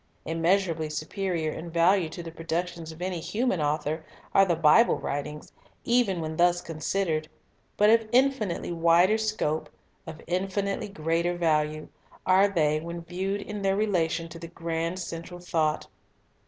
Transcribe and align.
Immeasurably 0.25 0.89
superior 0.89 1.51
in 1.51 1.69
value 1.69 2.09
to 2.09 2.23
the 2.23 2.31
productions 2.31 2.91
of 2.91 3.03
any 3.03 3.19
human 3.19 3.61
author 3.61 4.03
are 4.33 4.45
the 4.45 4.55
Bible 4.55 4.97
writings, 4.97 5.51
even 5.83 6.21
when 6.21 6.37
thus 6.37 6.59
considered; 6.59 7.29
but 7.77 7.91
of 7.91 8.09
infinitely 8.11 8.71
wider 8.71 9.19
scope, 9.19 9.69
of 10.07 10.19
infinitely 10.25 10.87
greater 10.87 11.35
value, 11.37 11.87
are 12.25 12.47
they 12.47 12.79
when 12.79 13.03
viewed 13.03 13.43
in 13.43 13.61
their 13.61 13.75
relation 13.75 14.27
to 14.29 14.39
the 14.39 14.47
grand 14.47 14.97
central 14.97 15.39
thought. 15.39 15.85